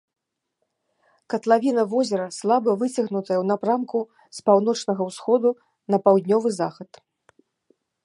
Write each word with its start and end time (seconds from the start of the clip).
Катлавіна 1.33 1.83
возера 1.91 2.25
слаба 2.39 2.71
выцягнутая 2.81 3.37
ў 3.39 3.45
напрамку 3.51 3.99
з 4.39 4.43
паўночнага 4.51 5.01
ўсходу 5.13 5.49
на 5.95 6.05
паўднёвы 6.09 6.49
захад. 6.61 6.91